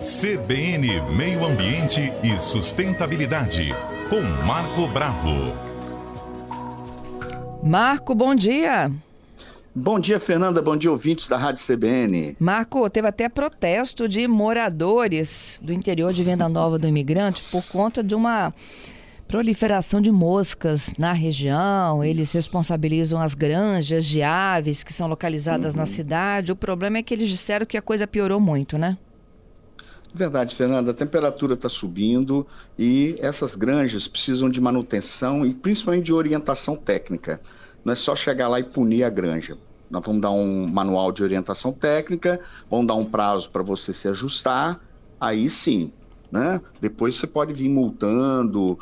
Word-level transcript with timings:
CBN 0.00 1.14
Meio 1.14 1.44
Ambiente 1.44 2.10
e 2.22 2.40
Sustentabilidade, 2.40 3.68
com 4.08 4.22
Marco 4.46 4.88
Bravo. 4.88 5.52
Marco, 7.62 8.14
bom 8.14 8.34
dia. 8.34 8.90
Bom 9.74 10.00
dia, 10.00 10.18
Fernanda. 10.18 10.62
Bom 10.62 10.74
dia, 10.74 10.90
ouvintes 10.90 11.28
da 11.28 11.36
Rádio 11.36 11.62
CBN. 11.62 12.34
Marco, 12.40 12.88
teve 12.88 13.08
até 13.08 13.28
protesto 13.28 14.08
de 14.08 14.26
moradores 14.26 15.60
do 15.60 15.70
interior 15.70 16.14
de 16.14 16.24
Venda 16.24 16.48
Nova 16.48 16.78
do 16.78 16.88
Imigrante 16.88 17.42
por 17.50 17.62
conta 17.66 18.02
de 18.02 18.14
uma 18.14 18.54
proliferação 19.28 20.00
de 20.00 20.10
moscas 20.10 20.94
na 20.96 21.12
região. 21.12 22.02
Eles 22.02 22.32
responsabilizam 22.32 23.20
as 23.20 23.34
granjas 23.34 24.06
de 24.06 24.22
aves 24.22 24.82
que 24.82 24.94
são 24.94 25.06
localizadas 25.06 25.74
uhum. 25.74 25.80
na 25.80 25.84
cidade. 25.84 26.52
O 26.52 26.56
problema 26.56 26.96
é 26.96 27.02
que 27.02 27.12
eles 27.12 27.28
disseram 27.28 27.66
que 27.66 27.76
a 27.76 27.82
coisa 27.82 28.06
piorou 28.06 28.40
muito, 28.40 28.78
né? 28.78 28.96
Verdade, 30.12 30.54
Fernanda. 30.54 30.90
A 30.90 30.94
temperatura 30.94 31.54
está 31.54 31.68
subindo 31.68 32.46
e 32.78 33.16
essas 33.20 33.54
granjas 33.54 34.08
precisam 34.08 34.50
de 34.50 34.60
manutenção 34.60 35.46
e 35.46 35.54
principalmente 35.54 36.06
de 36.06 36.12
orientação 36.12 36.76
técnica. 36.76 37.40
Não 37.84 37.92
é 37.92 37.96
só 37.96 38.16
chegar 38.16 38.48
lá 38.48 38.58
e 38.58 38.64
punir 38.64 39.04
a 39.04 39.10
granja. 39.10 39.56
Nós 39.88 40.04
vamos 40.04 40.20
dar 40.20 40.30
um 40.30 40.66
manual 40.66 41.10
de 41.10 41.22
orientação 41.22 41.72
técnica, 41.72 42.40
vamos 42.70 42.86
dar 42.86 42.94
um 42.94 43.04
prazo 43.04 43.50
para 43.50 43.62
você 43.62 43.92
se 43.92 44.08
ajustar. 44.08 44.80
Aí 45.20 45.48
sim, 45.50 45.92
né? 46.30 46.60
Depois 46.80 47.16
você 47.16 47.26
pode 47.26 47.52
vir 47.52 47.68
multando, 47.68 48.78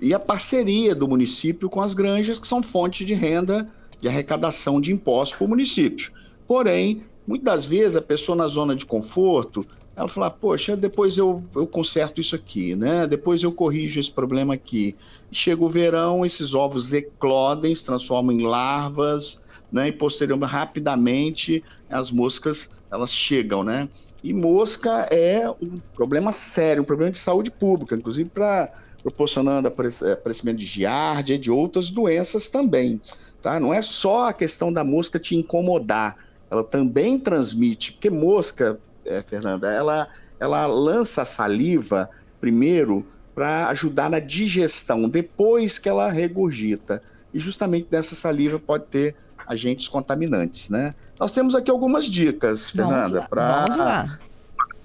e 0.00 0.14
a 0.14 0.18
parceria 0.18 0.94
do 0.94 1.06
município 1.06 1.68
com 1.68 1.80
as 1.80 1.94
granjas, 1.94 2.38
que 2.38 2.48
são 2.48 2.62
fontes 2.62 3.06
de 3.06 3.14
renda 3.14 3.68
de 4.00 4.08
arrecadação 4.08 4.80
de 4.80 4.92
impostos 4.92 5.36
para 5.36 5.44
o 5.44 5.48
município. 5.48 6.10
Porém, 6.46 7.02
muitas 7.26 7.66
vezes 7.66 7.96
a 7.96 8.02
pessoa 8.02 8.34
na 8.34 8.48
zona 8.48 8.74
de 8.74 8.86
conforto, 8.86 9.64
ela 9.96 10.08
fala, 10.08 10.30
poxa, 10.30 10.76
depois 10.76 11.16
eu, 11.18 11.42
eu 11.54 11.66
conserto 11.66 12.20
isso 12.20 12.34
aqui, 12.34 12.74
né? 12.74 13.06
Depois 13.06 13.42
eu 13.42 13.52
corrijo 13.52 14.00
esse 14.00 14.10
problema 14.10 14.54
aqui. 14.54 14.96
Chega 15.30 15.62
o 15.62 15.68
verão, 15.68 16.24
esses 16.24 16.54
ovos 16.54 16.92
eclodem, 16.92 17.74
se 17.74 17.84
transformam 17.84 18.34
em 18.34 18.42
larvas, 18.42 19.42
né? 19.70 19.88
E 19.88 19.92
posteriormente, 19.92 20.50
rapidamente, 20.50 21.62
as 21.88 22.10
moscas, 22.10 22.70
elas 22.90 23.10
chegam, 23.10 23.62
né? 23.62 23.88
E 24.22 24.32
mosca 24.32 25.08
é 25.10 25.48
um 25.48 25.80
problema 25.94 26.32
sério, 26.32 26.82
um 26.82 26.86
problema 26.86 27.10
de 27.10 27.18
saúde 27.18 27.50
pública, 27.50 27.96
inclusive 27.96 28.28
para 28.28 28.72
proporcionando 29.02 29.66
aparecimento 29.66 30.58
de 30.58 30.66
giardia 30.66 31.36
e 31.36 31.38
de 31.38 31.50
outras 31.50 31.90
doenças 31.90 32.48
também. 32.48 33.00
Tá? 33.40 33.58
Não 33.58 33.72
é 33.72 33.80
só 33.80 34.28
a 34.28 34.32
questão 34.32 34.70
da 34.70 34.84
mosca 34.84 35.18
te 35.18 35.34
incomodar, 35.34 36.16
ela 36.50 36.62
também 36.62 37.18
transmite, 37.18 37.92
porque 37.92 38.10
mosca, 38.10 38.78
é, 39.10 39.22
Fernanda, 39.22 39.70
ela, 39.70 40.08
ela 40.38 40.66
lança 40.66 41.22
a 41.22 41.24
saliva 41.24 42.08
primeiro 42.40 43.06
para 43.34 43.68
ajudar 43.68 44.08
na 44.10 44.18
digestão, 44.18 45.08
depois 45.08 45.78
que 45.78 45.88
ela 45.88 46.10
regurgita. 46.10 47.02
E 47.32 47.38
justamente 47.38 47.88
dessa 47.88 48.14
saliva 48.14 48.58
pode 48.58 48.84
ter 48.86 49.16
agentes 49.46 49.88
contaminantes, 49.88 50.68
né? 50.68 50.94
Nós 51.18 51.32
temos 51.32 51.54
aqui 51.54 51.70
algumas 51.70 52.06
dicas, 52.06 52.70
Fernanda, 52.70 53.26
para 53.28 54.18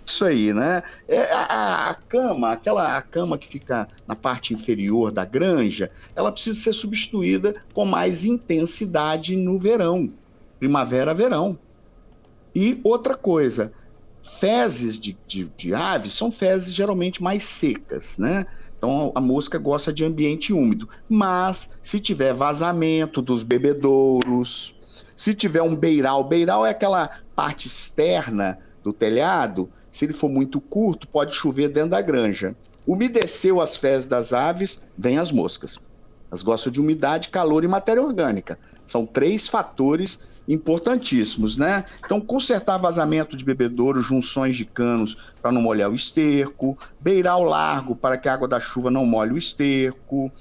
isso 0.06 0.24
aí, 0.24 0.54
né? 0.54 0.84
É, 1.08 1.32
a, 1.34 1.90
a, 1.90 1.94
cama, 1.96 2.52
aquela 2.52 2.96
a 2.96 3.02
cama 3.02 3.38
que 3.38 3.48
fica 3.48 3.88
na 4.08 4.16
parte 4.16 4.54
inferior 4.54 5.12
da 5.12 5.26
granja, 5.26 5.90
ela 6.16 6.32
precisa 6.32 6.60
ser 6.60 6.74
substituída 6.74 7.56
com 7.74 7.86
mais 7.86 8.24
intensidade 8.26 9.36
no 9.36 9.60
verão, 9.60 10.12
primavera, 10.60 11.14
verão. 11.14 11.58
E 12.54 12.80
outra 12.84 13.16
coisa, 13.16 13.74
fezes 14.26 15.00
de, 15.00 15.18
de, 15.28 15.46
de 15.56 15.74
aves 15.74 16.14
são 16.14 16.32
fezes 16.32 16.74
geralmente 16.74 17.22
mais 17.22 17.44
secas, 17.44 18.18
né? 18.18 18.46
Então 18.78 19.12
a 19.16 19.22
mosca 19.22 19.58
gosta 19.58 19.94
de 19.94 20.04
ambiente 20.04 20.52
úmido. 20.52 20.90
Mas 21.08 21.78
se 21.82 22.00
tiver 22.00 22.34
vazamento 22.34 23.22
dos 23.22 23.44
bebedouros, 23.44 24.76
se 25.16 25.34
tiver 25.34 25.62
um 25.62 25.76
beiral, 25.76 26.24
beiral 26.24 26.66
é 26.66 26.72
aquela 26.72 27.10
parte 27.36 27.68
externa 27.68 28.60
do 28.84 28.92
telhado 28.92 29.70
se 29.96 30.04
ele 30.04 30.12
for 30.12 30.30
muito 30.30 30.60
curto, 30.60 31.08
pode 31.08 31.34
chover 31.34 31.70
dentro 31.70 31.92
da 31.92 32.02
granja. 32.02 32.54
Umedeceu 32.86 33.62
as 33.62 33.78
fezes 33.78 34.06
das 34.06 34.34
aves, 34.34 34.84
vem 34.98 35.18
as 35.18 35.32
moscas. 35.32 35.80
Elas 36.30 36.44
gostam 36.44 36.70
de 36.70 36.82
umidade, 36.82 37.30
calor 37.30 37.64
e 37.64 37.68
matéria 37.70 38.04
orgânica. 38.04 38.60
São 38.86 39.06
três 39.06 39.48
fatores 39.48 40.20
importantíssimos, 40.48 41.58
né? 41.58 41.86
Então, 42.04 42.22
consertar 42.22 42.78
vazamento 42.78 43.36
de 43.36 43.44
bebedouro, 43.44 44.02
junções 44.02 44.56
de 44.56 44.66
canos 44.66 45.18
para 45.42 45.52
não 45.52 45.62
molhar 45.62 45.90
o 45.90 45.96
esterco, 45.96 46.78
beirar 47.00 47.38
o 47.38 47.44
largo 47.44 47.96
para 47.96 48.18
que 48.18 48.30
a 48.30 48.34
água 48.34 48.48
da 48.48 48.60
chuva 48.60 48.92
não 48.92 49.06
molhe 49.06 49.34
o 49.34 49.38
esterco, 49.38 50.32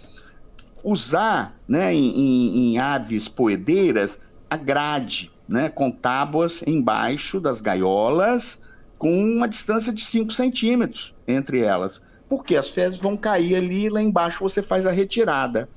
usar, 0.85 1.59
né, 1.67 1.95
em, 1.95 2.11
em, 2.11 2.57
em 2.75 2.79
aves 2.79 3.29
poedeiras, 3.29 4.21
a 4.51 4.57
grade, 4.57 5.31
né, 5.49 5.69
com 5.69 5.91
tábuas 5.91 6.63
embaixo 6.67 7.41
das 7.41 7.61
gaiolas 7.61 8.63
com 8.99 9.13
uma 9.13 9.49
distância 9.49 9.93
de 9.93 10.03
5 10.03 10.33
centímetros 10.33 11.15
entre 11.27 11.61
elas. 11.61 12.01
Porque 12.29 12.57
as 12.57 12.69
fezes 12.69 12.99
vão 12.99 13.17
cair 13.17 13.57
ali 13.57 13.89
lá 13.89 14.03
embaixo 14.03 14.43
você 14.43 14.63
faz 14.63 14.87
a 14.87 14.91
retirada. 14.91 15.69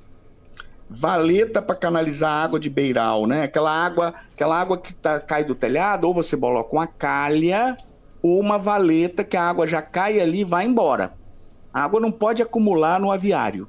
Valeta 0.90 1.62
para 1.62 1.76
canalizar 1.76 2.32
água 2.32 2.60
de 2.60 2.70
beiral, 2.70 3.26
né? 3.28 3.44
Aquela 3.44 3.72
água, 3.72 4.14
aquela 4.34 4.60
água 4.60 4.78
que 4.78 4.96
tá, 4.96 5.20
cai 5.20 5.44
do 5.44 5.54
telhado, 5.54 6.08
ou 6.08 6.14
você 6.14 6.38
coloca 6.38 6.74
uma 6.74 6.88
calha 6.88 7.78
ou 8.22 8.40
uma 8.40 8.58
valeta 8.58 9.24
que 9.24 9.36
a 9.38 9.44
água 9.44 9.68
já 9.68 9.82
cai 9.82 10.20
ali 10.20 10.40
e 10.42 10.46
vai 10.46 10.66
embora. 10.66 11.14
A 11.74 11.84
água 11.84 12.00
não 12.00 12.12
pode 12.12 12.42
acumular 12.42 13.00
no 13.00 13.12
aviário. 13.12 13.68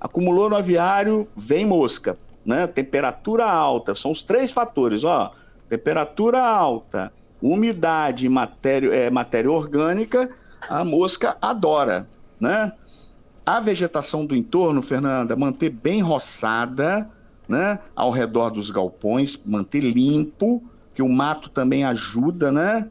Acumulou 0.00 0.48
no 0.48 0.56
aviário, 0.56 1.26
vem 1.34 1.64
mosca, 1.64 2.16
né? 2.44 2.66
Temperatura 2.66 3.46
alta, 3.46 3.94
são 3.94 4.10
os 4.10 4.22
três 4.22 4.52
fatores, 4.52 5.04
ó. 5.04 5.32
Temperatura 5.68 6.40
alta, 6.40 7.12
umidade 7.42 8.28
matéria, 8.28 8.94
é, 8.94 9.10
matéria 9.10 9.50
orgânica, 9.50 10.30
a 10.68 10.84
mosca 10.84 11.36
adora, 11.40 12.08
né? 12.40 12.72
A 13.48 13.60
vegetação 13.60 14.26
do 14.26 14.36
entorno, 14.36 14.82
Fernanda, 14.82 15.34
manter 15.34 15.70
bem 15.70 16.02
roçada, 16.02 17.10
né? 17.48 17.78
Ao 17.96 18.10
redor 18.10 18.50
dos 18.50 18.70
galpões, 18.70 19.40
manter 19.42 19.80
limpo, 19.80 20.62
que 20.94 21.00
o 21.00 21.08
mato 21.08 21.48
também 21.48 21.82
ajuda, 21.82 22.52
né? 22.52 22.90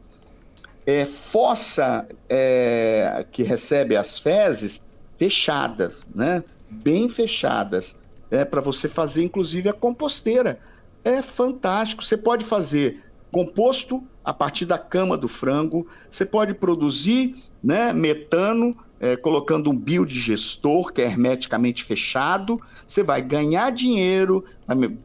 É, 0.84 1.06
fossa 1.06 2.08
é, 2.28 3.24
que 3.30 3.44
recebe 3.44 3.94
as 3.94 4.18
fezes 4.18 4.84
fechadas, 5.16 6.04
né? 6.12 6.42
Bem 6.68 7.08
fechadas, 7.08 7.96
é 8.28 8.44
para 8.44 8.60
você 8.60 8.88
fazer 8.88 9.22
inclusive 9.22 9.68
a 9.68 9.72
composteira. 9.72 10.58
É 11.04 11.22
fantástico. 11.22 12.04
Você 12.04 12.16
pode 12.16 12.44
fazer 12.44 13.04
composto 13.30 14.04
a 14.24 14.34
partir 14.34 14.66
da 14.66 14.76
cama 14.76 15.16
do 15.16 15.28
frango. 15.28 15.86
Você 16.10 16.26
pode 16.26 16.52
produzir 16.52 17.44
né, 17.62 17.92
metano 17.92 18.76
é, 19.00 19.16
colocando 19.16 19.70
um 19.70 19.76
biodigestor 19.76 20.92
que 20.92 21.02
é 21.02 21.04
hermeticamente 21.04 21.84
fechado. 21.84 22.60
Você 22.86 23.02
vai 23.02 23.22
ganhar 23.22 23.70
dinheiro 23.70 24.44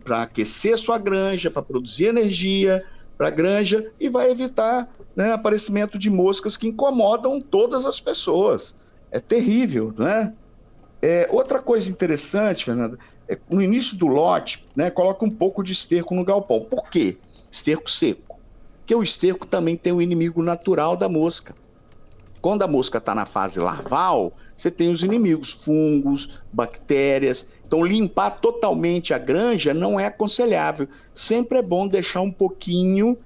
para 0.03 0.23
aquecer 0.23 0.77
sua 0.77 0.97
granja, 0.97 1.51
para 1.51 1.61
produzir 1.61 2.05
energia 2.05 2.83
para 3.17 3.27
a 3.27 3.31
granja 3.31 3.91
e 3.99 4.09
vai 4.09 4.31
evitar 4.31 4.89
né, 5.15 5.31
aparecimento 5.31 5.99
de 5.99 6.09
moscas 6.09 6.57
que 6.57 6.67
incomodam 6.67 7.39
todas 7.39 7.85
as 7.85 7.99
pessoas. 7.99 8.75
É 9.11 9.19
terrível, 9.19 9.93
né? 9.97 10.33
É, 10.99 11.27
outra 11.31 11.61
coisa 11.61 11.89
interessante, 11.89 12.65
Fernanda, 12.65 12.97
é, 13.27 13.37
no 13.49 13.61
início 13.61 13.97
do 13.97 14.07
lote, 14.07 14.65
né, 14.75 14.89
coloca 14.89 15.23
um 15.23 15.29
pouco 15.29 15.61
de 15.61 15.73
esterco 15.73 16.15
no 16.15 16.25
galpão. 16.25 16.61
Por 16.61 16.89
quê? 16.89 17.17
Esterco 17.51 17.91
seco 17.91 18.33
que 18.85 18.93
o 18.95 19.03
esterco 19.03 19.47
também 19.47 19.75
tem 19.75 19.93
um 19.93 20.01
inimigo 20.01 20.41
natural 20.41 20.95
da 20.95 21.07
mosca. 21.07 21.55
Quando 22.43 22.61
a 22.63 22.67
mosca 22.67 22.97
está 22.97 23.15
na 23.15 23.25
fase 23.25 23.57
larval, 23.61 24.33
você 24.57 24.69
tem 24.69 24.91
os 24.91 25.01
inimigos, 25.01 25.53
fungos, 25.53 26.41
bactérias. 26.51 27.47
Então, 27.65 27.85
limpar 27.85 28.31
totalmente 28.31 29.13
a 29.13 29.17
granja 29.17 29.73
não 29.73 29.97
é 29.97 30.07
aconselhável. 30.07 30.89
Sempre 31.13 31.59
é 31.59 31.61
bom 31.61 31.87
deixar 31.87 32.19
um 32.19 32.33
pouquinho 32.33 33.17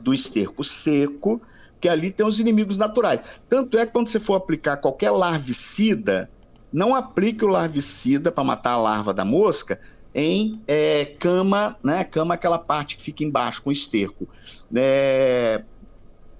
do 0.00 0.14
esterco 0.14 0.64
seco, 0.64 1.42
que 1.78 1.90
ali 1.90 2.10
tem 2.10 2.24
os 2.24 2.40
inimigos 2.40 2.78
naturais. 2.78 3.22
Tanto 3.50 3.76
é 3.76 3.84
que 3.84 3.92
quando 3.92 4.08
você 4.08 4.18
for 4.18 4.36
aplicar 4.36 4.78
qualquer 4.78 5.10
larvicida, 5.10 6.30
não 6.72 6.94
aplique 6.94 7.44
o 7.44 7.48
larvicida 7.48 8.32
para 8.32 8.44
matar 8.44 8.72
a 8.72 8.80
larva 8.80 9.12
da 9.12 9.26
mosca 9.26 9.78
em 10.14 10.58
é, 10.66 11.04
cama, 11.04 11.76
né? 11.84 12.02
Cama 12.02 12.32
é 12.32 12.36
aquela 12.36 12.58
parte 12.58 12.96
que 12.96 13.02
fica 13.02 13.22
embaixo 13.22 13.62
com 13.62 13.70
esterco. 13.70 14.26
É, 14.74 15.62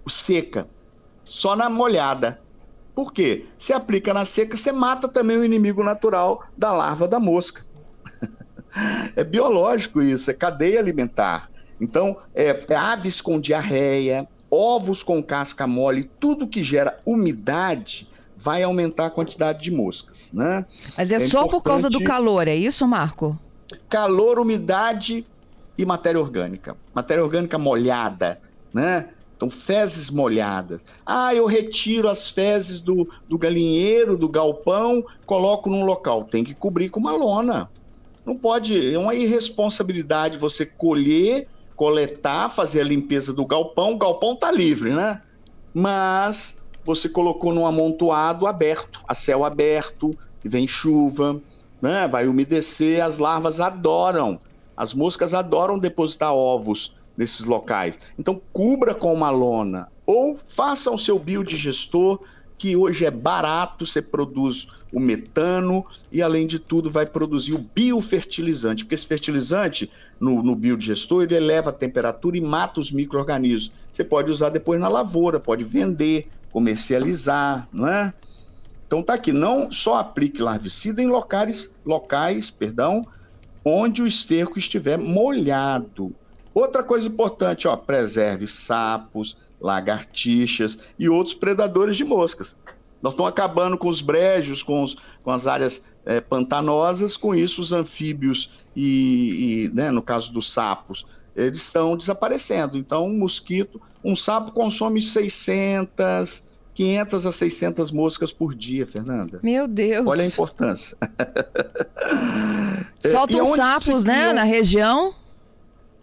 seca, 0.06 0.66
só 1.28 1.54
na 1.54 1.68
molhada. 1.68 2.40
Por 2.94 3.12
quê? 3.12 3.46
Se 3.56 3.72
aplica 3.72 4.12
na 4.12 4.24
seca, 4.24 4.56
você 4.56 4.72
mata 4.72 5.06
também 5.06 5.36
o 5.36 5.44
inimigo 5.44 5.84
natural 5.84 6.42
da 6.56 6.72
larva 6.72 7.06
da 7.06 7.20
mosca. 7.20 7.64
é 9.14 9.22
biológico 9.22 10.02
isso, 10.02 10.30
é 10.30 10.34
cadeia 10.34 10.80
alimentar. 10.80 11.48
Então, 11.80 12.16
é, 12.34 12.58
é 12.68 12.74
aves 12.74 13.20
com 13.20 13.38
diarreia, 13.38 14.26
ovos 14.50 15.02
com 15.02 15.22
casca 15.22 15.66
mole, 15.66 16.10
tudo 16.18 16.48
que 16.48 16.62
gera 16.62 16.98
umidade 17.04 18.08
vai 18.36 18.62
aumentar 18.62 19.06
a 19.06 19.10
quantidade 19.10 19.62
de 19.62 19.70
moscas, 19.70 20.30
né? 20.32 20.64
Mas 20.96 21.12
é, 21.12 21.16
é 21.16 21.18
só 21.20 21.44
importante... 21.44 21.50
por 21.50 21.62
causa 21.62 21.90
do 21.90 22.02
calor, 22.02 22.48
é 22.48 22.56
isso, 22.56 22.86
Marco? 22.86 23.38
Calor, 23.88 24.38
umidade 24.38 25.26
e 25.76 25.84
matéria 25.84 26.20
orgânica. 26.20 26.76
Matéria 26.94 27.22
orgânica 27.22 27.58
molhada, 27.58 28.40
né? 28.72 29.08
Então, 29.38 29.48
fezes 29.48 30.10
molhadas. 30.10 30.80
Ah, 31.06 31.32
eu 31.32 31.46
retiro 31.46 32.08
as 32.08 32.28
fezes 32.28 32.80
do, 32.80 33.08
do 33.28 33.38
galinheiro, 33.38 34.16
do 34.16 34.28
galpão, 34.28 35.00
coloco 35.24 35.70
num 35.70 35.84
local. 35.84 36.24
Tem 36.24 36.42
que 36.42 36.56
cobrir 36.56 36.88
com 36.88 36.98
uma 36.98 37.12
lona. 37.12 37.70
Não 38.26 38.36
pode, 38.36 38.92
é 38.92 38.98
uma 38.98 39.14
irresponsabilidade 39.14 40.36
você 40.36 40.66
colher, 40.66 41.46
coletar, 41.76 42.48
fazer 42.48 42.80
a 42.80 42.84
limpeza 42.84 43.32
do 43.32 43.46
galpão. 43.46 43.92
O 43.92 43.98
galpão 43.98 44.34
está 44.34 44.50
livre, 44.50 44.90
né? 44.90 45.22
Mas 45.72 46.66
você 46.84 47.08
colocou 47.08 47.54
num 47.54 47.64
amontoado 47.64 48.44
aberto, 48.44 49.04
a 49.06 49.14
céu 49.14 49.44
aberto, 49.44 50.10
vem 50.44 50.66
chuva, 50.66 51.40
né? 51.80 52.08
vai 52.08 52.26
umedecer, 52.26 53.04
as 53.04 53.18
larvas 53.18 53.60
adoram. 53.60 54.40
As 54.76 54.92
moscas 54.92 55.32
adoram 55.32 55.78
depositar 55.78 56.34
ovos 56.34 56.97
nesses 57.18 57.44
locais. 57.44 57.98
Então, 58.16 58.40
cubra 58.52 58.94
com 58.94 59.12
uma 59.12 59.28
lona 59.28 59.88
ou 60.06 60.38
faça 60.46 60.90
o 60.90 60.96
seu 60.96 61.18
biodigestor, 61.18 62.20
que 62.56 62.74
hoje 62.74 63.04
é 63.04 63.10
barato, 63.10 63.84
você 63.84 64.00
produz 64.00 64.68
o 64.92 64.98
metano 64.98 65.84
e, 66.10 66.22
além 66.22 66.46
de 66.46 66.58
tudo, 66.58 66.90
vai 66.90 67.04
produzir 67.04 67.54
o 67.54 67.58
biofertilizante, 67.58 68.84
porque 68.84 68.94
esse 68.94 69.06
fertilizante 69.06 69.90
no, 70.18 70.42
no 70.42 70.56
biodigestor 70.56 71.24
ele 71.24 71.36
eleva 71.36 71.70
a 71.70 71.72
temperatura 71.72 72.36
e 72.36 72.40
mata 72.40 72.80
os 72.80 72.90
micro-organismos. 72.90 73.70
Você 73.90 74.02
pode 74.02 74.30
usar 74.30 74.48
depois 74.48 74.80
na 74.80 74.88
lavoura, 74.88 75.38
pode 75.38 75.62
vender, 75.62 76.28
comercializar, 76.50 77.68
não 77.72 77.86
é? 77.86 78.12
Então 78.86 79.02
tá 79.02 79.14
aqui, 79.14 79.32
não 79.32 79.70
só 79.70 79.98
aplique 79.98 80.40
larvicida 80.40 81.02
em 81.02 81.06
locais, 81.06 81.70
locais, 81.84 82.50
perdão, 82.50 83.02
onde 83.62 84.02
o 84.02 84.06
esterco 84.06 84.58
estiver 84.58 84.96
molhado. 84.96 86.14
Outra 86.58 86.82
coisa 86.82 87.06
importante, 87.06 87.68
ó, 87.68 87.76
preserve 87.76 88.48
sapos, 88.48 89.36
lagartixas 89.60 90.76
e 90.98 91.08
outros 91.08 91.32
predadores 91.32 91.96
de 91.96 92.02
moscas. 92.02 92.56
Nós 93.00 93.12
estamos 93.12 93.30
acabando 93.30 93.78
com 93.78 93.86
os 93.86 94.02
brejos, 94.02 94.60
com, 94.60 94.82
os, 94.82 94.96
com 95.22 95.30
as 95.30 95.46
áreas 95.46 95.84
é, 96.04 96.20
pantanosas, 96.20 97.16
com 97.16 97.32
isso 97.32 97.60
os 97.62 97.72
anfíbios 97.72 98.50
e, 98.74 99.66
e 99.66 99.68
né, 99.72 99.92
no 99.92 100.02
caso 100.02 100.32
dos 100.32 100.50
sapos, 100.50 101.06
eles 101.36 101.58
estão 101.58 101.96
desaparecendo. 101.96 102.76
Então, 102.76 103.06
um 103.06 103.16
mosquito, 103.16 103.80
um 104.02 104.16
sapo 104.16 104.50
consome 104.50 105.00
600, 105.00 106.42
500 106.74 107.24
a 107.24 107.30
600 107.30 107.92
moscas 107.92 108.32
por 108.32 108.52
dia, 108.52 108.84
Fernanda. 108.84 109.38
Meu 109.44 109.68
Deus. 109.68 110.04
Olha 110.04 110.24
a 110.24 110.26
importância. 110.26 110.98
Soltam 113.12 113.54
é, 113.54 113.56
sapos, 113.56 114.02
né, 114.02 114.32
na 114.32 114.42
região? 114.42 115.14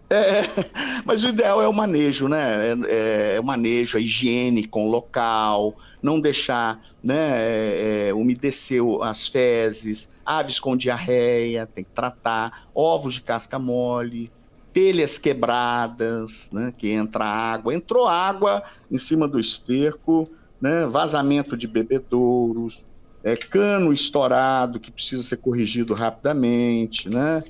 É, 0.08 0.42
mas 1.04 1.24
o 1.24 1.28
ideal 1.28 1.60
é 1.60 1.68
o 1.68 1.72
manejo, 1.72 2.28
né? 2.28 2.72
É, 2.88 3.34
é, 3.36 3.40
o 3.40 3.44
manejo, 3.44 3.98
a 3.98 4.00
higiene 4.00 4.66
com 4.66 4.86
o 4.86 4.90
local, 4.90 5.76
não 6.02 6.20
deixar 6.20 6.80
né, 7.02 7.14
é, 7.14 8.08
é, 8.08 8.14
umedecer 8.14 8.80
as 9.02 9.26
fezes, 9.26 10.12
aves 10.24 10.60
com 10.60 10.76
diarreia, 10.76 11.66
tem 11.66 11.84
que 11.84 11.90
tratar, 11.90 12.68
ovos 12.74 13.14
de 13.14 13.22
casca 13.22 13.58
mole, 13.58 14.32
telhas 14.72 15.18
quebradas, 15.18 16.48
né, 16.52 16.72
que 16.76 16.90
entra 16.90 17.24
água. 17.24 17.74
Entrou 17.74 18.06
água 18.06 18.62
em 18.90 18.98
cima 18.98 19.26
do 19.26 19.40
esterco, 19.40 20.30
né, 20.60 20.86
vazamento 20.86 21.56
de 21.56 21.66
bebedouros, 21.66 22.84
é, 23.24 23.34
cano 23.34 23.92
estourado 23.92 24.78
que 24.78 24.92
precisa 24.92 25.22
ser 25.22 25.38
corrigido 25.38 25.94
rapidamente, 25.94 27.08
né? 27.08 27.42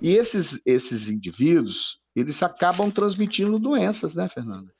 E 0.00 0.12
esses, 0.12 0.60
esses 0.64 1.08
indivíduos, 1.08 1.98
eles 2.14 2.42
acabam 2.42 2.90
transmitindo 2.90 3.58
doenças, 3.58 4.14
né, 4.14 4.28
Fernanda? 4.28 4.70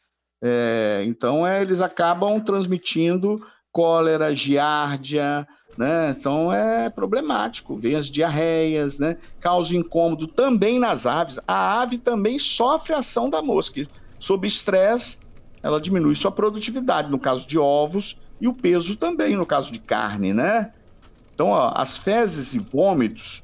É, 0.42 1.02
então, 1.06 1.46
é, 1.46 1.62
eles 1.62 1.80
acabam 1.80 2.38
transmitindo 2.40 3.42
cólera, 3.72 4.34
giardia, 4.34 5.46
né? 5.76 6.10
Então 6.10 6.52
é 6.52 6.88
problemático. 6.88 7.76
Vem 7.76 7.94
as 7.94 8.06
diarreias, 8.06 8.98
né? 8.98 9.18
Causa 9.38 9.76
incômodo 9.76 10.26
também 10.26 10.78
nas 10.78 11.04
aves. 11.04 11.38
A 11.46 11.82
ave 11.82 11.98
também 11.98 12.38
sofre 12.38 12.94
a 12.94 12.98
ação 12.98 13.28
da 13.28 13.42
mosca. 13.42 13.86
Sob 14.18 14.46
estresse, 14.46 15.18
ela 15.62 15.80
diminui 15.80 16.14
sua 16.14 16.32
produtividade, 16.32 17.10
no 17.10 17.18
caso 17.18 17.46
de 17.46 17.58
ovos, 17.58 18.16
e 18.40 18.48
o 18.48 18.54
peso 18.54 18.96
também, 18.96 19.34
no 19.34 19.44
caso 19.44 19.70
de 19.70 19.78
carne, 19.78 20.32
né? 20.32 20.72
Então, 21.34 21.48
ó, 21.48 21.72
as 21.74 21.98
fezes 21.98 22.54
e 22.54 22.58
vômitos 22.58 23.42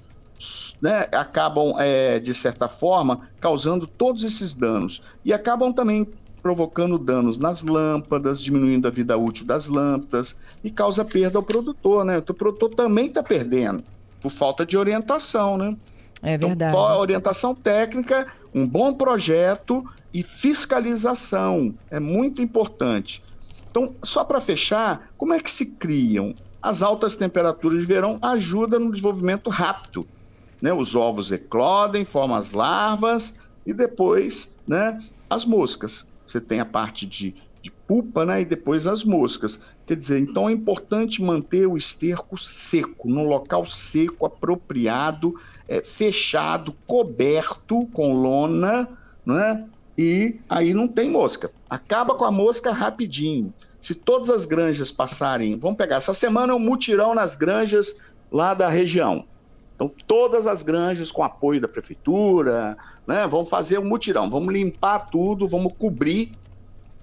né, 0.80 1.08
acabam, 1.12 1.74
é, 1.78 2.18
de 2.18 2.34
certa 2.34 2.68
forma, 2.68 3.28
causando 3.40 3.86
todos 3.86 4.24
esses 4.24 4.54
danos. 4.54 5.02
E 5.24 5.32
acabam 5.32 5.72
também 5.72 6.06
provocando 6.42 6.98
danos 6.98 7.38
nas 7.38 7.62
lâmpadas, 7.62 8.40
diminuindo 8.40 8.88
a 8.88 8.90
vida 8.90 9.16
útil 9.16 9.46
das 9.46 9.68
lâmpadas 9.68 10.36
e 10.62 10.70
causa 10.70 11.04
perda 11.04 11.38
ao 11.38 11.42
produtor, 11.42 12.04
né? 12.04 12.18
O 12.18 12.34
produtor 12.34 12.74
também 12.74 13.06
está 13.06 13.22
perdendo 13.22 13.84
por 14.20 14.30
falta 14.30 14.66
de 14.66 14.76
orientação, 14.76 15.56
né? 15.56 15.76
É 16.20 16.34
então, 16.34 16.48
verdade. 16.48 16.74
Então, 16.74 16.98
orientação 16.98 17.54
técnica, 17.54 18.26
um 18.52 18.66
bom 18.66 18.92
projeto 18.92 19.84
e 20.12 20.22
fiscalização 20.22 21.74
é 21.90 22.00
muito 22.00 22.42
importante. 22.42 23.22
Então, 23.70 23.94
só 24.02 24.24
para 24.24 24.40
fechar, 24.40 25.10
como 25.16 25.32
é 25.32 25.40
que 25.40 25.50
se 25.50 25.76
criam? 25.76 26.34
As 26.60 26.82
altas 26.82 27.16
temperaturas 27.16 27.78
de 27.78 27.84
verão 27.84 28.18
ajudam 28.20 28.80
no 28.80 28.90
desenvolvimento 28.90 29.48
rápido 29.48 30.06
né, 30.62 30.72
os 30.72 30.94
ovos 30.94 31.32
eclodem, 31.32 32.04
formam 32.04 32.36
as 32.36 32.52
larvas 32.52 33.40
e 33.66 33.74
depois 33.74 34.56
né, 34.66 35.02
as 35.28 35.44
moscas. 35.44 36.08
Você 36.24 36.40
tem 36.40 36.60
a 36.60 36.64
parte 36.64 37.04
de, 37.04 37.34
de 37.60 37.70
pupa 37.70 38.24
né, 38.24 38.42
e 38.42 38.44
depois 38.44 38.86
as 38.86 39.02
moscas. 39.02 39.62
Quer 39.84 39.96
dizer, 39.96 40.20
então 40.20 40.48
é 40.48 40.52
importante 40.52 41.20
manter 41.20 41.66
o 41.66 41.76
esterco 41.76 42.38
seco, 42.38 43.08
num 43.08 43.26
local 43.26 43.66
seco, 43.66 44.24
apropriado, 44.24 45.34
é, 45.68 45.82
fechado, 45.82 46.72
coberto 46.86 47.84
com 47.92 48.14
lona, 48.14 48.88
né? 49.26 49.66
E 49.98 50.36
aí 50.48 50.72
não 50.72 50.88
tem 50.88 51.10
mosca. 51.10 51.50
Acaba 51.68 52.14
com 52.14 52.24
a 52.24 52.30
mosca 52.30 52.72
rapidinho. 52.72 53.52
Se 53.80 53.94
todas 53.94 54.30
as 54.30 54.46
granjas 54.46 54.92
passarem, 54.92 55.58
vamos 55.58 55.76
pegar, 55.76 55.96
essa 55.96 56.14
semana 56.14 56.52
é 56.52 56.56
um 56.56 56.60
mutirão 56.60 57.14
nas 57.14 57.34
granjas 57.34 57.98
lá 58.30 58.54
da 58.54 58.68
região. 58.68 59.26
Então, 59.82 59.90
todas 60.06 60.46
as 60.46 60.62
granjas, 60.62 61.10
com 61.10 61.24
apoio 61.24 61.60
da 61.60 61.66
prefeitura, 61.66 62.76
né, 63.06 63.26
vamos 63.26 63.48
fazer 63.48 63.78
um 63.78 63.84
mutirão, 63.84 64.30
vamos 64.30 64.52
limpar 64.52 65.10
tudo, 65.10 65.48
vamos 65.48 65.72
cobrir. 65.76 66.30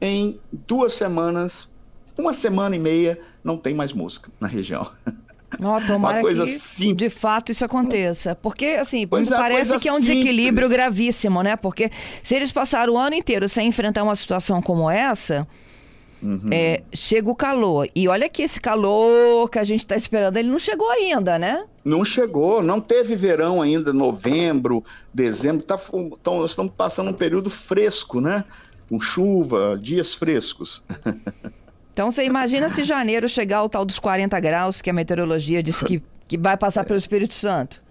Em 0.01 0.39
duas 0.65 0.93
semanas, 0.93 1.69
uma 2.17 2.33
semana 2.33 2.73
e 2.75 2.79
meia, 2.79 3.19
não 3.43 3.57
tem 3.57 3.73
mais 3.73 3.91
mosca 3.91 4.31
na 4.39 4.47
região. 4.47 4.87
Oh, 5.55 5.81
tomara 5.87 6.17
uma 6.17 6.21
coisa 6.21 6.43
que, 6.43 6.51
simples. 6.51 6.97
de 6.97 7.09
fato, 7.09 7.51
isso 7.51 7.65
aconteça. 7.65 8.35
Porque, 8.35 8.77
assim, 8.79 9.07
pois 9.07 9.31
é, 9.31 9.35
parece 9.35 9.79
que 9.79 9.89
é 9.89 9.91
um 9.91 9.99
desequilíbrio 9.99 10.67
simples. 10.67 10.71
gravíssimo, 10.71 11.41
né? 11.41 11.55
Porque 11.55 11.89
se 12.21 12.35
eles 12.35 12.51
passaram 12.51 12.93
o 12.93 12.97
ano 12.99 13.15
inteiro 13.15 13.49
sem 13.49 13.67
enfrentar 13.67 14.03
uma 14.03 14.13
situação 14.13 14.61
como 14.61 14.87
essa, 14.87 15.47
uhum. 16.21 16.49
é, 16.51 16.83
chega 16.93 17.29
o 17.29 17.35
calor. 17.35 17.87
E 17.95 18.07
olha 18.07 18.29
que 18.29 18.41
esse 18.41 18.59
calor 18.59 19.49
que 19.49 19.59
a 19.59 19.63
gente 19.63 19.81
está 19.81 19.95
esperando, 19.95 20.37
ele 20.37 20.49
não 20.49 20.59
chegou 20.59 20.89
ainda, 20.89 21.37
né? 21.39 21.65
Não 21.83 22.03
chegou, 22.03 22.61
não 22.61 22.79
teve 22.79 23.15
verão 23.15 23.61
ainda, 23.61 23.91
novembro, 23.91 24.83
dezembro. 25.13 25.63
Tá, 25.63 25.79
então, 25.93 26.39
nós 26.39 26.51
estamos 26.51 26.73
passando 26.75 27.09
um 27.09 27.13
período 27.13 27.49
fresco, 27.49 28.21
né? 28.21 28.43
Com 28.87 28.99
chuva, 28.99 29.77
dias 29.81 30.15
frescos. 30.15 30.83
Então 31.99 32.09
você 32.09 32.23
imagina 32.23 32.69
se 32.69 32.85
janeiro 32.85 33.27
chegar 33.27 33.57
ao 33.57 33.67
tal 33.67 33.83
dos 33.83 33.99
40 33.99 34.39
graus 34.39 34.81
que 34.81 34.89
a 34.89 34.93
meteorologia 34.93 35.61
disse 35.61 35.83
que, 35.83 36.01
que 36.29 36.37
vai 36.37 36.55
passar 36.55 36.85
pelo 36.85 36.97
Espírito 36.97 37.33
Santo. 37.33 37.83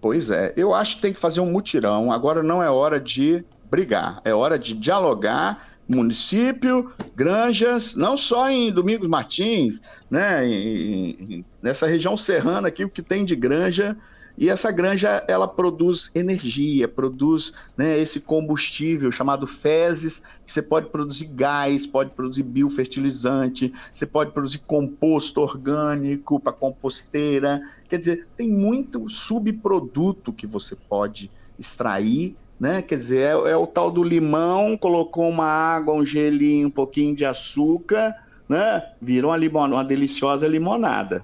Pois 0.00 0.30
é, 0.30 0.54
eu 0.56 0.72
acho 0.72 0.96
que 0.96 1.02
tem 1.02 1.12
que 1.12 1.20
fazer 1.20 1.40
um 1.40 1.52
mutirão. 1.52 2.10
Agora 2.10 2.42
não 2.42 2.62
é 2.62 2.70
hora 2.70 2.98
de 2.98 3.44
brigar, 3.70 4.22
é 4.24 4.32
hora 4.32 4.58
de 4.58 4.72
dialogar 4.72 5.62
município, 5.88 6.92
granjas, 7.14 7.94
não 7.94 8.16
só 8.16 8.48
em 8.50 8.72
Domingos 8.72 9.08
Martins, 9.08 9.80
né, 10.10 10.46
em, 10.46 11.10
em, 11.10 11.44
nessa 11.62 11.86
região 11.86 12.16
serrana 12.16 12.68
aqui, 12.68 12.84
o 12.84 12.90
que 12.90 13.02
tem 13.02 13.24
de 13.24 13.36
granja, 13.36 13.96
e 14.36 14.48
essa 14.50 14.72
granja 14.72 15.24
ela 15.28 15.46
produz 15.46 16.10
energia, 16.12 16.88
produz 16.88 17.52
né, 17.76 17.96
esse 17.98 18.20
combustível 18.20 19.12
chamado 19.12 19.46
fezes, 19.46 20.20
que 20.44 20.50
você 20.50 20.60
pode 20.60 20.90
produzir 20.90 21.26
gás, 21.26 21.86
pode 21.86 22.10
produzir 22.10 22.42
biofertilizante, 22.42 23.72
você 23.92 24.04
pode 24.04 24.32
produzir 24.32 24.58
composto 24.66 25.40
orgânico 25.40 26.40
para 26.40 26.52
composteira, 26.52 27.60
quer 27.88 27.98
dizer, 27.98 28.28
tem 28.36 28.50
muito 28.50 29.08
subproduto 29.08 30.32
que 30.32 30.46
você 30.48 30.74
pode 30.74 31.30
extrair 31.56 32.36
né? 32.58 32.82
Quer 32.82 32.94
dizer, 32.96 33.26
é, 33.26 33.50
é, 33.50 33.56
o 33.56 33.66
tal 33.66 33.90
do 33.90 34.02
limão, 34.02 34.76
colocou 34.76 35.28
uma 35.28 35.46
água, 35.46 35.94
um 35.94 36.04
gelinho, 36.04 36.68
um 36.68 36.70
pouquinho 36.70 37.14
de 37.14 37.24
açúcar, 37.24 38.14
né? 38.48 38.82
Virou 39.00 39.30
uma, 39.30 39.36
limon, 39.36 39.66
uma 39.68 39.84
deliciosa 39.84 40.46
limonada. 40.46 41.22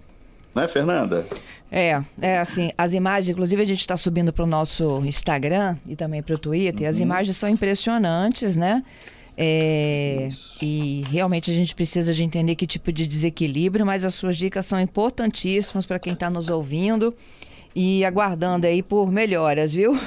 Né, 0.55 0.67
Fernanda? 0.67 1.25
É, 1.71 2.03
é 2.21 2.39
assim, 2.39 2.71
as 2.77 2.93
imagens, 2.93 3.29
inclusive 3.29 3.63
a 3.63 3.65
gente 3.65 3.81
está 3.81 3.97
subindo 3.97 4.33
para 4.33 4.43
o 4.45 4.47
nosso 4.47 5.05
Instagram 5.05 5.77
e 5.87 5.95
também 5.95 6.21
para 6.23 6.35
o 6.35 6.39
Twitter, 6.39 6.83
uhum. 6.83 6.89
as 6.89 6.99
imagens 6.99 7.37
são 7.37 7.49
impressionantes, 7.49 8.57
né? 8.57 8.83
É, 9.37 10.31
e 10.61 11.03
realmente 11.09 11.51
a 11.51 11.55
gente 11.55 11.75
precisa 11.75 12.13
de 12.13 12.23
entender 12.23 12.57
que 12.57 12.67
tipo 12.67 12.93
de 12.93 13.07
desequilíbrio, 13.07 13.87
mas 13.87 14.05
as 14.05 14.13
suas 14.15 14.37
dicas 14.37 14.67
são 14.67 14.79
importantíssimas 14.79 15.87
para 15.87 15.99
quem 15.99 16.13
está 16.13 16.29
nos 16.29 16.51
ouvindo 16.51 17.15
e 17.75 18.05
aguardando 18.05 18.67
aí 18.67 18.83
por 18.83 19.11
melhoras, 19.11 19.73
viu? 19.73 19.99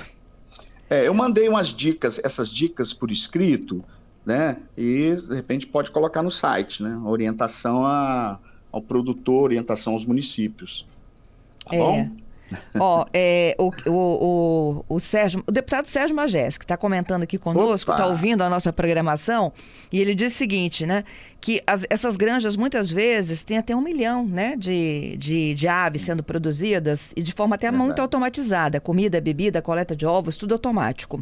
É, 0.93 1.07
eu 1.07 1.13
mandei 1.13 1.49
umas 1.49 1.69
dicas, 1.69 2.21
essas 2.23 2.49
dicas 2.49 2.93
por 2.93 3.09
escrito, 3.09 3.83
né? 4.23 4.57
E 4.77 5.15
de 5.15 5.33
repente 5.33 5.65
pode 5.65 5.89
colocar 5.89 6.21
no 6.21 6.29
site, 6.29 6.83
né? 6.83 6.95
Orientação 7.03 7.83
a, 7.83 8.39
ao 8.71 8.79
produtor, 8.79 9.45
orientação 9.45 9.93
aos 9.93 10.05
municípios. 10.05 10.85
Tá 11.65 11.75
é. 11.75 11.79
bom? 11.79 12.11
Ó, 12.79 13.05
é, 13.13 13.55
o, 13.57 13.71
o, 13.87 14.85
o, 14.89 14.95
o, 14.95 14.99
Sérgio, 14.99 15.43
o 15.47 15.51
deputado 15.51 15.85
Sérgio 15.85 16.15
Magés, 16.15 16.57
que 16.57 16.63
está 16.63 16.77
comentando 16.77 17.23
aqui 17.23 17.37
conosco, 17.37 17.91
está 17.91 18.07
ouvindo 18.07 18.41
a 18.41 18.49
nossa 18.49 18.71
programação, 18.73 19.51
e 19.91 19.99
ele 19.99 20.15
diz 20.15 20.33
o 20.33 20.35
seguinte, 20.35 20.85
né? 20.85 21.03
Que 21.39 21.61
as, 21.67 21.85
essas 21.89 22.15
granjas 22.15 22.55
muitas 22.55 22.91
vezes 22.91 23.43
têm 23.43 23.57
até 23.57 23.75
um 23.75 23.81
milhão 23.81 24.25
né, 24.25 24.55
de, 24.55 25.17
de, 25.17 25.53
de 25.53 25.67
aves 25.67 26.03
sendo 26.03 26.23
produzidas 26.23 27.11
e 27.17 27.21
de 27.21 27.33
forma 27.33 27.55
até 27.55 27.67
Verdade. 27.67 27.83
muito 27.83 28.01
automatizada. 28.01 28.79
Comida, 28.79 29.19
bebida, 29.19 29.61
coleta 29.61 29.95
de 29.95 30.05
ovos, 30.05 30.37
tudo 30.37 30.53
automático. 30.53 31.21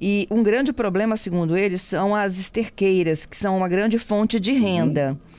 E 0.00 0.26
um 0.30 0.42
grande 0.42 0.72
problema, 0.72 1.16
segundo 1.16 1.56
eles, 1.56 1.80
são 1.82 2.16
as 2.16 2.38
esterqueiras, 2.38 3.26
que 3.26 3.36
são 3.36 3.56
uma 3.56 3.68
grande 3.68 3.98
fonte 3.98 4.40
de 4.40 4.52
renda. 4.52 5.10
Uhum. 5.10 5.31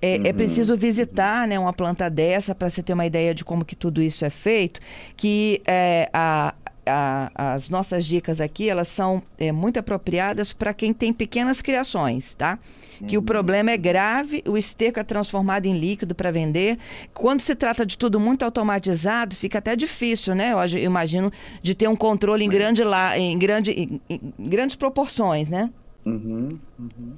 É, 0.00 0.16
é 0.16 0.18
uhum. 0.18 0.26
é 0.26 0.32
preciso 0.32 0.76
visitar 0.76 1.48
né, 1.48 1.58
uma 1.58 1.72
planta 1.72 2.08
dessa 2.10 2.54
para 2.54 2.68
você 2.68 2.82
ter 2.82 2.92
uma 2.92 3.06
ideia 3.06 3.34
de 3.34 3.44
como 3.44 3.64
que 3.64 3.74
tudo 3.74 4.02
isso 4.02 4.24
é 4.24 4.30
feito, 4.30 4.80
que 5.16 5.62
é, 5.66 6.08
a, 6.12 6.54
a, 6.86 7.54
as 7.54 7.68
nossas 7.68 8.04
dicas 8.04 8.40
aqui, 8.40 8.68
elas 8.68 8.88
são 8.88 9.22
é, 9.38 9.50
muito 9.50 9.78
apropriadas 9.78 10.52
para 10.52 10.72
quem 10.72 10.92
tem 10.92 11.12
pequenas 11.12 11.60
criações, 11.60 12.34
tá? 12.34 12.58
Uhum. 13.00 13.06
Que 13.06 13.16
o 13.16 13.20
uhum. 13.20 13.26
problema 13.26 13.70
é 13.70 13.76
grave, 13.76 14.42
o 14.46 14.56
esterco 14.56 15.00
é 15.00 15.04
transformado 15.04 15.66
em 15.66 15.78
líquido 15.78 16.14
para 16.14 16.30
vender. 16.30 16.78
Quando 17.12 17.40
se 17.40 17.54
trata 17.54 17.84
de 17.84 17.98
tudo 17.98 18.18
muito 18.20 18.44
automatizado, 18.44 19.34
fica 19.34 19.58
até 19.58 19.74
difícil, 19.76 20.34
né? 20.34 20.52
Eu 20.52 20.82
imagino 20.82 21.32
de 21.62 21.74
ter 21.74 21.88
um 21.88 21.96
controle 21.96 22.44
em, 22.44 22.48
grande 22.48 22.84
lá, 22.84 23.18
em, 23.18 23.38
grande, 23.38 23.72
em, 23.72 24.00
em 24.08 24.20
grandes 24.38 24.76
proporções, 24.76 25.48
né? 25.48 25.70
Uhum, 26.04 26.58
uhum. 26.78 27.12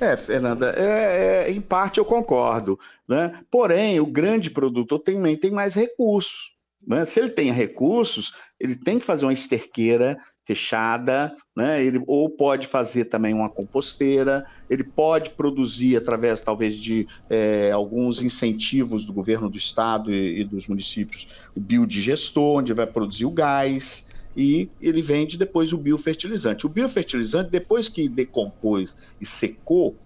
É, 0.00 0.16
Fernanda, 0.16 0.74
é, 0.76 1.46
é, 1.46 1.50
em 1.50 1.60
parte 1.60 1.98
eu 1.98 2.04
concordo, 2.04 2.78
né? 3.06 3.40
Porém, 3.50 4.00
o 4.00 4.06
grande 4.06 4.50
produtor 4.50 5.00
também 5.00 5.36
tem 5.36 5.50
mais 5.50 5.74
recursos. 5.74 6.56
Né? 6.86 7.04
Se 7.04 7.20
ele 7.20 7.30
tem 7.30 7.50
recursos, 7.50 8.32
ele 8.58 8.76
tem 8.76 8.98
que 8.98 9.06
fazer 9.06 9.26
uma 9.26 9.32
esterqueira 9.32 10.18
fechada, 10.48 11.36
né? 11.54 11.84
Ele 11.84 12.02
ou 12.06 12.30
pode 12.30 12.66
fazer 12.66 13.04
também 13.04 13.34
uma 13.34 13.50
composteira, 13.50 14.46
ele 14.70 14.82
pode 14.82 15.30
produzir 15.30 15.96
através 15.96 16.40
talvez 16.40 16.76
de 16.76 17.06
é, 17.28 17.70
alguns 17.70 18.22
incentivos 18.22 19.04
do 19.04 19.12
governo 19.12 19.50
do 19.50 19.58
estado 19.58 20.10
e, 20.10 20.40
e 20.40 20.44
dos 20.44 20.66
municípios 20.66 21.28
o 21.54 21.60
biodigestor, 21.60 22.60
onde 22.60 22.72
vai 22.72 22.86
produzir 22.86 23.26
o 23.26 23.30
gás 23.30 24.08
e 24.36 24.70
ele 24.80 25.02
vende 25.02 25.36
depois 25.36 25.72
o 25.72 25.78
biofertilizante. 25.78 26.66
O 26.66 26.68
biofertilizante, 26.68 27.50
depois 27.50 27.88
que 27.88 28.08
decompôs 28.08 28.96
e 29.20 29.26
secou, 29.26 29.96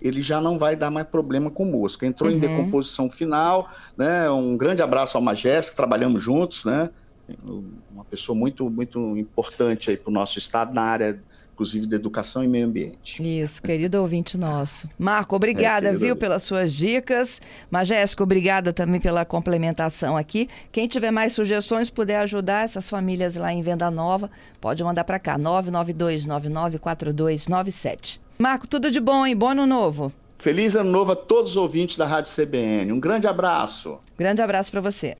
ele 0.00 0.20
já 0.20 0.40
não 0.40 0.58
vai 0.58 0.74
dar 0.74 0.90
mais 0.90 1.06
problema 1.06 1.50
com 1.50 1.64
mosca. 1.64 2.06
Entrou 2.06 2.30
uhum. 2.30 2.36
em 2.36 2.40
decomposição 2.40 3.08
final, 3.08 3.70
né? 3.96 4.28
Um 4.30 4.56
grande 4.56 4.82
abraço 4.82 5.16
ao 5.16 5.22
Majestic, 5.22 5.76
trabalhamos 5.76 6.22
juntos, 6.22 6.64
né? 6.64 6.90
Uma 7.92 8.04
pessoa 8.04 8.36
muito, 8.36 8.68
muito 8.68 9.16
importante 9.16 9.90
aí 9.90 9.96
para 9.96 10.10
o 10.10 10.12
nosso 10.12 10.38
estado 10.38 10.74
na 10.74 10.82
área 10.82 11.22
inclusive 11.52 11.86
da 11.86 11.96
educação 11.96 12.42
e 12.42 12.48
meio 12.48 12.66
ambiente. 12.66 13.22
Isso, 13.22 13.62
querido 13.62 14.00
ouvinte 14.00 14.36
nosso. 14.36 14.88
Marco, 14.98 15.36
obrigada, 15.36 15.88
é, 15.88 15.96
viu, 15.96 16.16
pelas 16.16 16.42
suas 16.42 16.72
dicas. 16.72 17.40
Magésico, 17.70 18.22
obrigada 18.22 18.72
também 18.72 19.00
pela 19.00 19.24
complementação 19.24 20.16
aqui. 20.16 20.48
Quem 20.70 20.88
tiver 20.88 21.10
mais 21.10 21.32
sugestões, 21.32 21.90
puder 21.90 22.20
ajudar 22.20 22.64
essas 22.64 22.88
famílias 22.88 23.36
lá 23.36 23.52
em 23.52 23.62
Venda 23.62 23.90
Nova, 23.90 24.30
pode 24.60 24.82
mandar 24.82 25.04
para 25.04 25.18
cá, 25.18 25.38
992994297. 25.38 28.20
Marco, 28.38 28.66
tudo 28.66 28.90
de 28.90 29.00
bom, 29.00 29.26
hein? 29.26 29.36
Bom 29.36 29.50
ano 29.50 29.66
novo. 29.66 30.12
Feliz 30.42 30.74
ano 30.74 30.90
novo 30.90 31.12
a 31.12 31.16
todos 31.16 31.52
os 31.52 31.56
ouvintes 31.56 31.96
da 31.96 32.04
Rádio 32.04 32.34
CBN. 32.34 32.90
Um 32.90 32.98
grande 32.98 33.28
abraço. 33.28 34.00
Grande 34.18 34.42
abraço 34.42 34.72
para 34.72 34.80
você. 34.80 35.10